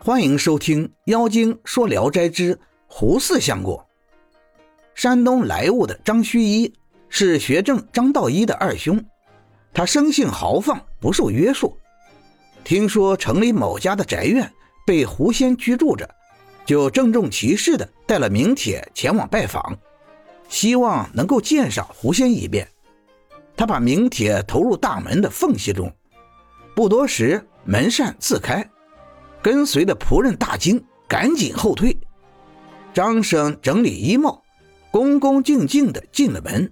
[0.00, 3.74] 欢迎收听《妖精说聊斋之胡四相公》。
[4.94, 6.72] 山东莱芜的张须一
[7.08, 9.04] 是学政张道一的二兄，
[9.74, 11.76] 他生性豪放，不受约束。
[12.62, 14.50] 听说城里某家的宅院
[14.86, 16.08] 被狐仙居住着，
[16.64, 19.76] 就郑重其事的带了名帖前往拜访，
[20.48, 22.66] 希望能够见上狐仙一面。
[23.56, 25.92] 他把名帖投入大门的缝隙中，
[26.74, 28.66] 不多时，门扇自开。
[29.42, 31.96] 跟随的仆人大惊，赶紧后退。
[32.92, 34.42] 张生整理衣帽，
[34.90, 36.70] 恭恭敬敬地进了门，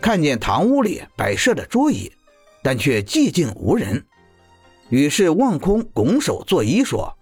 [0.00, 2.10] 看见堂屋里摆设着桌椅，
[2.62, 4.04] 但却寂静无人。
[4.88, 7.12] 于是望空拱手作揖说：“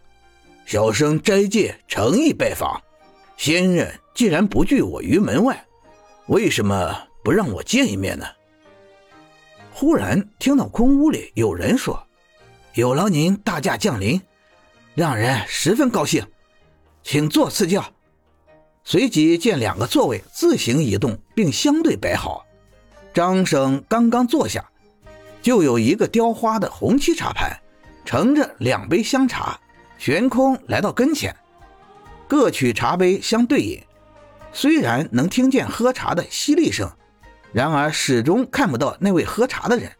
[0.67, 2.81] 小生斋戒，诚意拜访。
[3.37, 5.65] 仙人既然不拒我于门外，
[6.27, 8.27] 为什么不让我见一面呢？”
[9.73, 12.01] 忽然听到空屋里有人说
[12.75, 14.21] ：“有劳您大驾降临。”
[15.01, 16.23] 让人十分高兴，
[17.03, 17.83] 请坐赐教。
[18.85, 22.45] 随即见两个座位自行移动，并相对摆好。
[23.15, 24.63] 张生刚刚坐下，
[25.41, 27.59] 就有一个雕花的红漆茶盘，
[28.05, 29.59] 盛着两杯香茶，
[29.97, 31.35] 悬空来到跟前，
[32.29, 33.83] 各取茶杯相对饮。
[34.53, 36.87] 虽然能听见喝茶的淅沥声，
[37.55, 39.91] 然而始终看不到那位喝茶的人。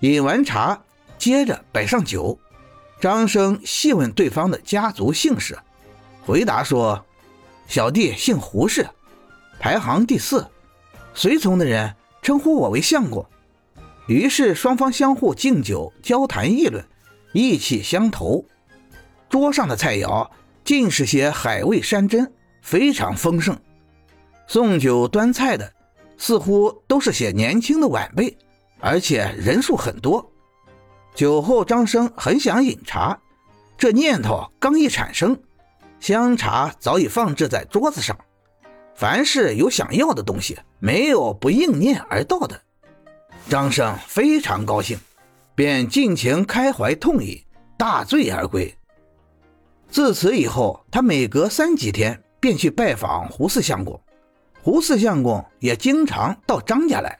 [0.00, 0.78] 饮完茶，
[1.16, 2.38] 接着摆上酒。
[3.00, 5.58] 张生细问对方的家族姓氏，
[6.22, 7.02] 回答说
[7.66, 8.86] ：“小弟姓胡氏，
[9.58, 10.46] 排行第四，
[11.14, 13.24] 随从的人称呼我为相公。”
[14.06, 16.84] 于是双方相互敬酒，交谈议论，
[17.32, 18.44] 意气相投。
[19.30, 20.28] 桌上的菜肴
[20.62, 23.58] 尽是些海味山珍，非常丰盛。
[24.46, 25.72] 送酒端菜的
[26.18, 28.36] 似乎都是些年轻的晚辈，
[28.78, 30.29] 而且人数很多。
[31.14, 33.18] 酒后，张生很想饮茶，
[33.76, 35.38] 这念头刚一产生，
[35.98, 38.16] 香茶早已放置在桌子上。
[38.94, 42.60] 凡是有想要的东西，没有不应念而到的。
[43.48, 44.98] 张生非常高兴，
[45.54, 47.42] 便尽情开怀痛饮，
[47.76, 48.74] 大醉而归。
[49.90, 54.00] 自此以后，他每隔三几天便去拜访胡四相公，
[54.62, 57.18] 胡四相公也经常到张家来。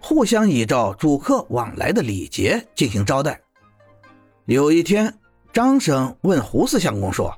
[0.00, 3.40] 互相依照主客往来的礼节进行招待。
[4.46, 5.14] 有一天，
[5.52, 7.32] 张生问胡四相公说：“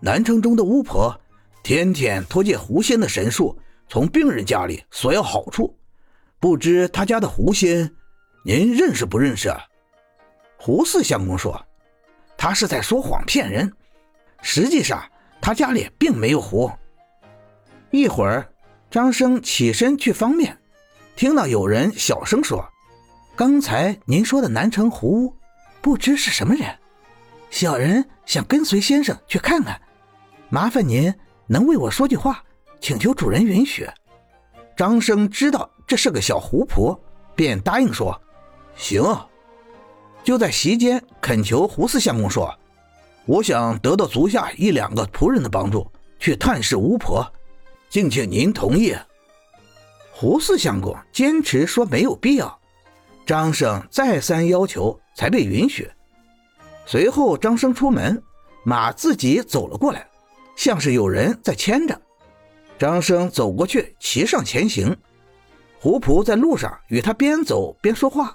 [0.00, 1.14] 南城中的巫婆
[1.62, 3.58] 天天托借狐仙的神术，
[3.88, 5.76] 从病人家里索要好处，
[6.38, 7.92] 不知他家的狐仙，
[8.44, 9.52] 您认识不认识？”
[10.56, 11.60] 胡四相公说
[12.38, 13.70] ：“他是在说谎骗人，
[14.40, 15.02] 实际上
[15.40, 16.70] 他家里并没有狐。”
[17.90, 18.48] 一会儿，
[18.90, 20.56] 张生起身去方便。
[21.16, 22.62] 听到有人小声说
[23.34, 25.34] ：“刚才您说的南城胡，
[25.80, 26.78] 不知是什么人？
[27.48, 29.80] 小人想跟随先生去看看，
[30.50, 31.12] 麻烦您
[31.46, 32.44] 能为我说句话，
[32.82, 33.88] 请求主人允许。”
[34.76, 37.00] 张生知道这是个小胡婆，
[37.34, 38.20] 便答应说
[38.76, 39.02] ：“行。”
[40.22, 42.54] 就在席间恳求胡四相公说
[43.24, 47.26] ：“我想得到足下一两个仆人的帮助，去探视巫婆，
[47.88, 48.94] 敬请您同意。”
[50.18, 52.58] 胡四相公坚持说没有必要，
[53.26, 55.90] 张生再三要求才被允许。
[56.86, 58.22] 随后，张生出门，
[58.64, 60.08] 马自己走了过来，
[60.56, 62.00] 像是有人在牵着。
[62.78, 64.96] 张生走过去，骑上前行。
[65.78, 68.34] 胡仆在路上与他边走边说话。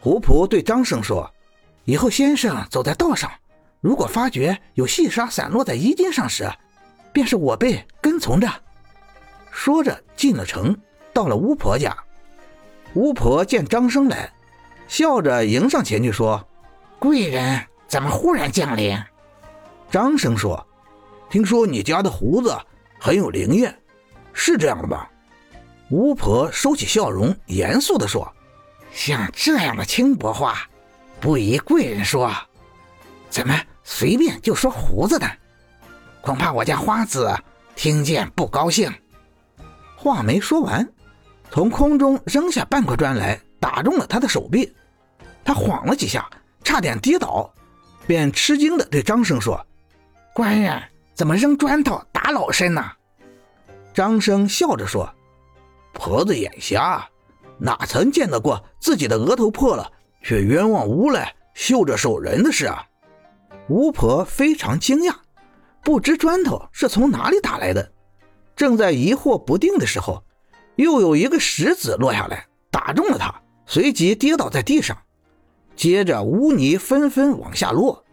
[0.00, 1.30] 胡仆对张生说
[1.86, 3.30] ：“以后先生走在道上，
[3.80, 6.50] 如果发觉有细沙散落在衣襟上时，
[7.12, 8.50] 便是我辈跟从着。”
[9.52, 10.76] 说着进了城。
[11.14, 11.96] 到了巫婆家，
[12.94, 14.30] 巫婆见张生来，
[14.88, 16.44] 笑着迎上前去说
[16.98, 18.98] ：“贵人怎么忽然降临？”
[19.90, 20.66] 张生说
[21.30, 22.54] ：“听说你家的胡子
[22.98, 23.72] 很有灵验，
[24.32, 25.08] 是这样的吧？”
[25.90, 28.30] 巫婆收起笑容，严肃地说
[28.92, 30.68] ：“像这样的轻薄话，
[31.20, 32.32] 不宜贵人说。
[33.30, 35.28] 怎么随便就说胡子呢？
[36.20, 37.32] 恐怕我家花子
[37.76, 38.92] 听见不高兴。”
[39.96, 40.86] 话没说完。
[41.54, 44.74] 从空中扔下半块砖来，打中了他的手臂，
[45.44, 46.28] 他晃了几下，
[46.64, 47.48] 差点跌倒，
[48.08, 49.64] 便吃惊地对张生说
[50.34, 50.82] ：“官人
[51.14, 52.84] 怎么扔砖头打老身呢？”
[53.94, 55.08] 张生笑着说
[55.94, 57.08] ：“婆子眼瞎，
[57.56, 59.88] 哪曾见到过自己的额头破了
[60.24, 62.84] 却冤枉屋来绣着手人的事啊？”
[63.70, 65.14] 巫婆非常惊讶，
[65.84, 67.92] 不知砖头是从哪里打来的，
[68.56, 70.20] 正在疑惑不定的时候。
[70.76, 73.34] 又有一个石子落下来，打中了他，
[73.66, 74.96] 随即跌倒在地上。
[75.76, 78.04] 接着污泥纷纷往下落，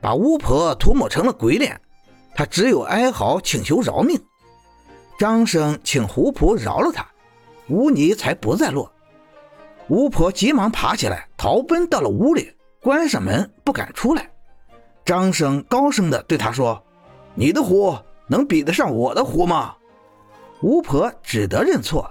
[0.00, 1.80] 把巫婆涂抹成了鬼脸，
[2.34, 4.20] 他只有哀嚎请求饶命。
[5.18, 7.06] 张生请胡仆饶了他，
[7.68, 8.90] 污泥才不再落。
[9.88, 14.30] 巫婆急忙爬起来，逃奔到了屋里，关上门不敢出来。
[15.04, 16.82] 张生高声地对他说
[17.34, 17.96] ：“你的壶
[18.26, 19.74] 能比得上我的壶吗？”
[20.62, 22.10] 巫婆只得认错。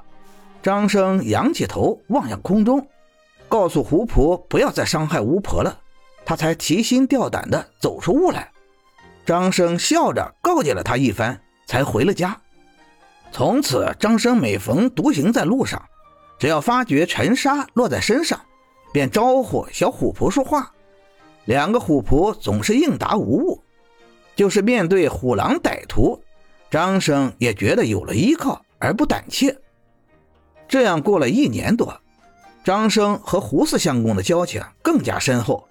[0.61, 2.87] 张生仰起头望向空中，
[3.49, 5.77] 告诉胡仆不要再伤害巫婆了，
[6.25, 8.49] 他才提心吊胆地走出屋来。
[9.25, 12.39] 张生笑着告诫了他一番，才回了家。
[13.31, 15.81] 从此，张生每逢独行在路上，
[16.37, 18.39] 只要发觉尘沙落在身上，
[18.93, 20.71] 便招呼小虎仆说话。
[21.45, 23.61] 两个虎仆总是应答无误，
[24.35, 26.21] 就是面对虎狼歹徒，
[26.73, 29.55] 张生也觉得有了依靠而不胆怯。
[30.67, 32.01] 这样过了一年多，
[32.63, 35.67] 张生和胡四相公的交情更加深厚。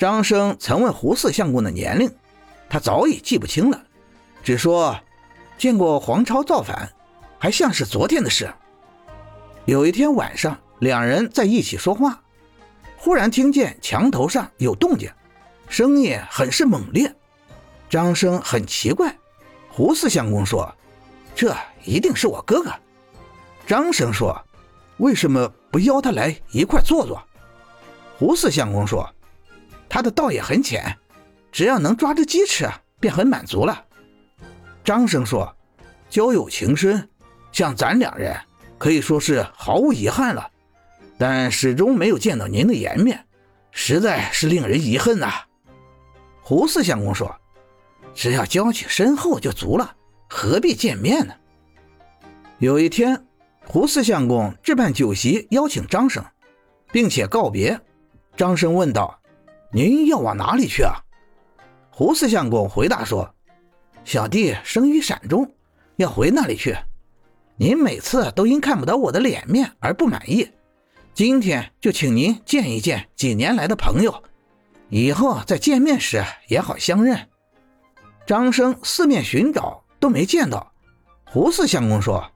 [0.00, 2.12] 张生曾问胡四相公的年龄，
[2.68, 3.80] 他早已记不清了，
[4.42, 4.98] 只说
[5.56, 6.90] 见过黄超造反，
[7.38, 8.52] 还像是昨天的事。
[9.64, 12.20] 有一天晚上，两人在一起说话。
[12.96, 15.08] 忽然听见墙头上有动静，
[15.68, 17.14] 声音很是猛烈。
[17.88, 19.16] 张生很奇怪，
[19.76, 20.74] 胡四相公说
[21.36, 22.72] ：“这一定是我哥哥。”
[23.68, 24.34] 张生说
[24.96, 27.22] ：“为什么不邀他来一块坐坐？”
[28.16, 29.06] 胡四相公说
[29.86, 30.96] ：“他的道也很浅，
[31.52, 32.66] 只要能抓只鸡吃，
[32.98, 33.84] 便很满足了。”
[34.82, 35.54] 张生说
[36.08, 37.06] ：“交友情深，
[37.52, 38.34] 像咱两人，
[38.78, 40.50] 可以说是毫无遗憾了。”
[41.18, 43.26] 但始终没有见到您的颜面，
[43.72, 45.34] 实在是令人遗恨呐。
[46.40, 47.30] 胡四相公说
[48.16, 49.94] ：“只要交情深厚就足了，
[50.28, 51.34] 何必见面呢？”
[52.58, 53.22] 有一天，
[53.66, 56.24] 胡四相公置办酒席邀请张生，
[56.90, 57.78] 并且告别。
[58.34, 59.20] 张生问道
[59.70, 60.94] ：“您要往哪里去啊？”
[61.90, 63.34] 胡四相公回答说
[64.04, 65.54] ：“小弟生于陕中，
[65.96, 66.74] 要回那里去。
[67.56, 70.48] 您每次都因看不到我的脸面而不满意。”
[71.14, 74.22] 今天就请您见一见几年来的朋友，
[74.90, 77.28] 以后再见面时也好相认。
[78.26, 80.72] 张生四面寻找都没见到，
[81.24, 82.28] 胡四相公说：“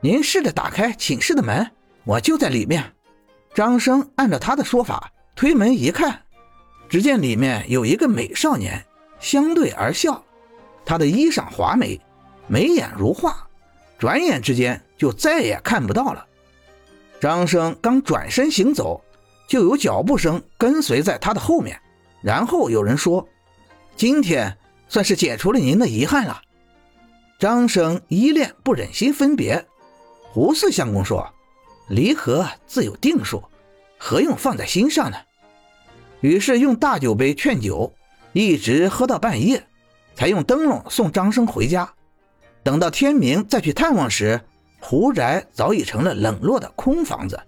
[0.00, 1.68] 您试着打开寝室的门，
[2.04, 2.92] 我就在里面。”
[3.52, 6.22] 张生按照他的说法推门一看，
[6.88, 8.84] 只见里面有一个美少年
[9.18, 10.22] 相对而笑，
[10.84, 12.00] 他的衣裳华美，
[12.46, 13.48] 眉眼如画，
[13.98, 16.24] 转眼之间就再也看不到了。
[17.20, 19.02] 张生刚转身行走，
[19.48, 21.76] 就有脚步声跟随在他的后面。
[22.22, 23.26] 然后有人说
[23.96, 24.56] ：“今天
[24.88, 26.42] 算是解除了您的遗憾了。”
[27.38, 29.66] 张生依恋不忍心分别。
[30.22, 31.28] 胡四相公说
[31.88, 33.42] ：“离合自有定数，
[33.98, 35.16] 何用放在心上呢？”
[36.20, 37.92] 于是用大酒杯劝酒，
[38.32, 39.62] 一直喝到半夜，
[40.14, 41.92] 才用灯笼送张生回家。
[42.62, 44.40] 等到天明再去探望时，
[44.80, 47.38] 胡宅早已成了冷落的空房子。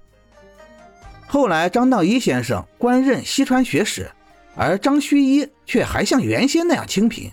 [1.27, 4.11] 后来，张道一先生官任西川学史，
[4.57, 7.31] 而张须一却还像原先那样清贫，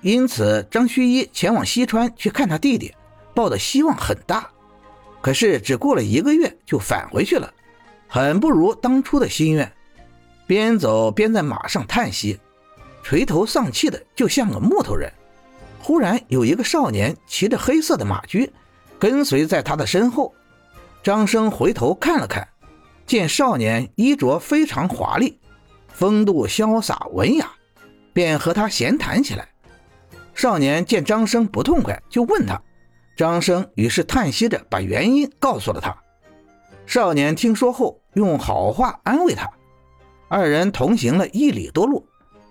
[0.00, 2.94] 因此张须一前往西川去看他弟弟，
[3.34, 4.48] 抱的希望很大。
[5.20, 7.52] 可是只过了一个月就返回去了，
[8.08, 9.70] 很不如当初的心愿。
[10.46, 12.38] 边走边在马上叹息，
[13.02, 15.12] 垂头丧气的，就像个木头人。
[15.80, 18.50] 忽然有一个少年骑着黑色的马驹。
[18.98, 20.32] 跟随在他的身后，
[21.02, 22.46] 张生回头看了看，
[23.04, 25.36] 见少年衣着非常华丽，
[25.92, 27.50] 风度潇洒文雅，
[28.12, 29.48] 便和他闲谈起来。
[30.34, 32.60] 少年见张生不痛快，就问他。
[33.16, 35.96] 张生于是叹息着把原因告诉了他。
[36.86, 39.48] 少年听说后，用好话安慰他。
[40.28, 42.06] 二人同行了一里多路，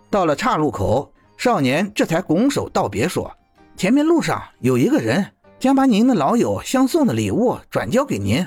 [0.09, 3.35] 到了岔路口，少年这才拱手道别，说
[3.75, 5.25] ：“前面路上有一个人。”
[5.61, 8.43] 将把您的老友相送的礼物转交给您，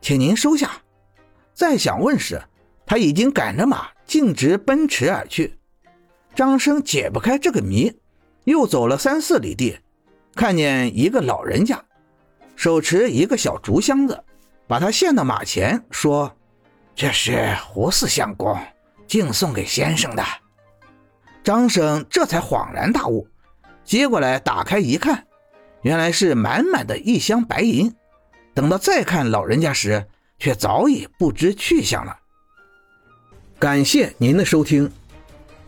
[0.00, 0.70] 请您收下。
[1.52, 2.40] 再想问时，
[2.86, 5.58] 他已经赶着马径直奔驰而去。
[6.34, 7.92] 张生解不开这个谜，
[8.44, 9.78] 又走了三四里地，
[10.34, 11.82] 看见一个老人家
[12.56, 14.24] 手持一个小竹箱子，
[14.66, 16.36] 把他献到马前，说
[16.94, 18.56] ：“这是胡四相公
[19.06, 20.24] 敬送给先生的。”
[21.44, 23.28] 张生这才恍然大悟，
[23.84, 25.26] 接过来打开一看。
[25.82, 27.94] 原来是满满的一箱白银，
[28.54, 30.06] 等到再看老人家时，
[30.38, 32.16] 却早已不知去向了。
[33.64, 34.86] 感谢您的收听，《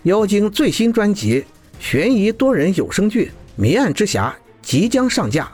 [0.02, 1.40] 妖精》最新专辑
[1.80, 5.50] 《悬疑多人有声剧迷案之匣》即将上架，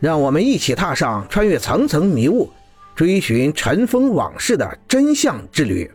[0.00, 2.50] 让我们一起踏上穿越层层迷雾、
[2.96, 5.88] 追寻尘封往事的真相之旅。